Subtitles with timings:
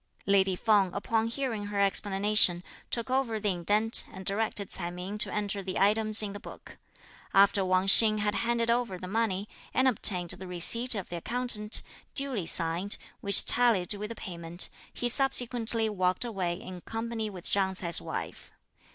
[0.25, 5.31] Lady Feng, upon hearing her explanation, took over the indent, and directed Ts'ai Ming to
[5.31, 6.79] enter the items in the book.
[7.35, 11.83] After Wang Hsing had handed over the money, and obtained the receipt of the accountant,
[12.15, 17.75] duly signed, which tallied with the payment, he subsequently walked away in company with Chang
[17.75, 18.51] Ts'ai's wife.